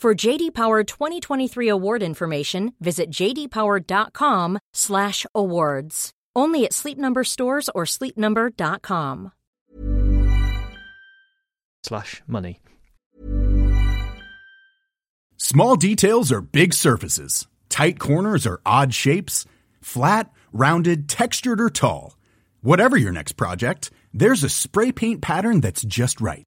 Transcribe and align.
For 0.00 0.14
JD 0.14 0.54
Power 0.54 0.82
2023 0.82 1.68
award 1.68 2.02
information, 2.02 2.72
visit 2.80 3.10
jdpower.com/awards. 3.10 6.10
Only 6.34 6.64
at 6.64 6.72
Sleep 6.72 6.96
Number 6.96 7.22
stores 7.22 7.68
or 7.74 7.84
sleepnumber.com. 7.84 9.32
Slash 11.84 12.22
money. 12.26 12.60
Small 15.36 15.76
details 15.76 16.32
are 16.32 16.40
big 16.40 16.72
surfaces. 16.72 17.46
Tight 17.68 17.98
corners 17.98 18.46
are 18.46 18.62
odd 18.64 18.94
shapes. 18.94 19.44
Flat, 19.82 20.30
rounded, 20.50 21.10
textured, 21.10 21.60
or 21.60 21.68
tall. 21.68 22.16
Whatever 22.62 22.96
your 22.96 23.12
next 23.12 23.32
project, 23.32 23.90
there's 24.14 24.44
a 24.44 24.48
spray 24.48 24.92
paint 24.92 25.20
pattern 25.20 25.60
that's 25.60 25.82
just 25.82 26.22
right. 26.22 26.46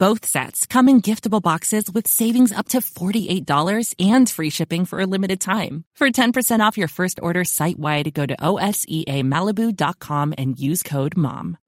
Both 0.00 0.24
sets 0.24 0.66
come 0.66 0.88
in 0.88 1.02
giftable 1.02 1.42
boxes 1.42 1.90
with 1.92 2.08
savings 2.08 2.52
up 2.52 2.68
to 2.68 2.78
$48 2.78 3.94
and 4.00 4.30
free 4.30 4.48
shipping 4.48 4.86
for 4.86 4.98
a 4.98 5.06
limited 5.06 5.42
time. 5.42 5.84
For 5.94 6.08
10% 6.08 6.66
off 6.66 6.78
your 6.78 6.88
first 6.88 7.20
order 7.22 7.44
site 7.44 7.78
wide, 7.78 8.14
go 8.14 8.24
to 8.24 8.34
OSEAMalibu.com 8.34 10.34
and 10.38 10.58
use 10.58 10.82
code 10.82 11.18
MOM. 11.18 11.58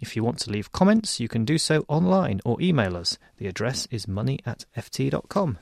If 0.00 0.14
you 0.14 0.22
want 0.22 0.38
to 0.40 0.52
leave 0.52 0.70
comments, 0.70 1.18
you 1.18 1.26
can 1.26 1.44
do 1.44 1.58
so 1.58 1.84
online 1.88 2.40
or 2.44 2.62
email 2.62 2.96
us. 2.96 3.18
The 3.38 3.48
address 3.48 3.88
is 3.90 4.06
money 4.06 4.38
at 4.46 4.66
ft.com. 4.76 5.58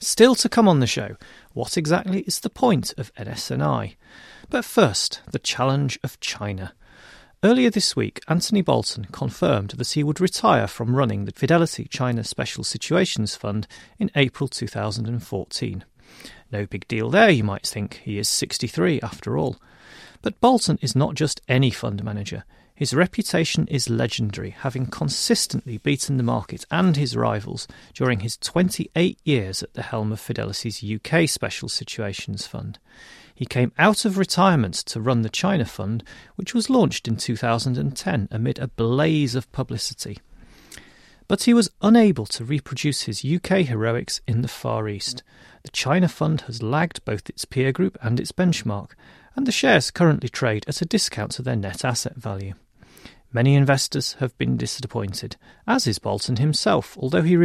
Still 0.00 0.34
to 0.34 0.50
come 0.50 0.68
on 0.68 0.80
the 0.80 0.86
show, 0.86 1.16
what 1.54 1.78
exactly 1.78 2.20
is 2.26 2.40
the 2.40 2.50
point 2.50 2.92
of 2.98 3.10
NS&I? 3.18 3.96
But 4.50 4.66
first, 4.66 5.22
the 5.32 5.38
challenge 5.38 5.98
of 6.04 6.20
China. 6.20 6.74
Earlier 7.44 7.68
this 7.68 7.94
week, 7.94 8.22
Anthony 8.26 8.62
Bolton 8.62 9.04
confirmed 9.12 9.72
that 9.72 9.90
he 9.90 10.02
would 10.02 10.18
retire 10.18 10.66
from 10.66 10.96
running 10.96 11.26
the 11.26 11.32
Fidelity 11.32 11.86
China 11.90 12.24
Special 12.24 12.64
Situations 12.64 13.36
Fund 13.36 13.66
in 13.98 14.10
April 14.16 14.48
2014. 14.48 15.84
No 16.50 16.64
big 16.64 16.88
deal 16.88 17.10
there, 17.10 17.28
you 17.28 17.44
might 17.44 17.66
think. 17.66 18.00
He 18.02 18.16
is 18.16 18.30
63 18.30 18.98
after 19.02 19.36
all. 19.36 19.58
But 20.22 20.40
Bolton 20.40 20.78
is 20.80 20.96
not 20.96 21.16
just 21.16 21.42
any 21.46 21.68
fund 21.68 22.02
manager. 22.02 22.44
His 22.74 22.94
reputation 22.94 23.68
is 23.68 23.90
legendary, 23.90 24.50
having 24.50 24.86
consistently 24.86 25.76
beaten 25.76 26.16
the 26.16 26.22
market 26.22 26.64
and 26.70 26.96
his 26.96 27.14
rivals 27.14 27.68
during 27.92 28.20
his 28.20 28.38
28 28.38 29.18
years 29.22 29.62
at 29.62 29.74
the 29.74 29.82
helm 29.82 30.12
of 30.12 30.18
Fidelity's 30.18 30.82
UK 30.82 31.28
Special 31.28 31.68
Situations 31.68 32.46
Fund. 32.46 32.78
He 33.34 33.46
came 33.46 33.72
out 33.78 34.04
of 34.04 34.16
retirement 34.16 34.74
to 34.74 35.00
run 35.00 35.22
the 35.22 35.28
China 35.28 35.64
Fund, 35.64 36.04
which 36.36 36.54
was 36.54 36.70
launched 36.70 37.08
in 37.08 37.16
2010 37.16 38.28
amid 38.30 38.58
a 38.58 38.68
blaze 38.68 39.34
of 39.34 39.50
publicity. 39.50 40.18
But 41.26 41.44
he 41.44 41.54
was 41.54 41.70
unable 41.82 42.26
to 42.26 42.44
reproduce 42.44 43.02
his 43.02 43.24
UK 43.24 43.66
heroics 43.66 44.20
in 44.28 44.42
the 44.42 44.48
Far 44.48 44.88
East. 44.88 45.22
The 45.62 45.70
China 45.70 46.06
Fund 46.06 46.42
has 46.42 46.62
lagged 46.62 47.04
both 47.04 47.28
its 47.28 47.44
peer 47.44 47.72
group 47.72 47.98
and 48.02 48.20
its 48.20 48.30
benchmark, 48.30 48.90
and 49.34 49.46
the 49.46 49.52
shares 49.52 49.90
currently 49.90 50.28
trade 50.28 50.64
at 50.68 50.82
a 50.82 50.86
discount 50.86 51.32
to 51.32 51.42
their 51.42 51.56
net 51.56 51.84
asset 51.84 52.16
value. 52.16 52.54
Many 53.32 53.56
investors 53.56 54.12
have 54.20 54.36
been 54.38 54.56
disappointed, 54.56 55.36
as 55.66 55.88
is 55.88 55.98
Bolton 55.98 56.36
himself, 56.36 56.96
although 57.00 57.22
he 57.22 57.36